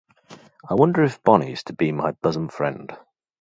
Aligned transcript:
I 0.67 0.73
wonder 0.73 1.03
if 1.03 1.21
Bonnie 1.21 1.51
is 1.51 1.61
to 1.65 1.73
be 1.73 1.91
my 1.91 2.09
bosom 2.23 2.49
friend. 2.49 2.91